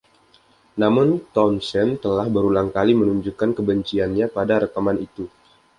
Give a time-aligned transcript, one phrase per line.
[0.81, 5.25] Namun, Townsend telah berulang kali menunjukkan kebenciannya pada rekaman itu.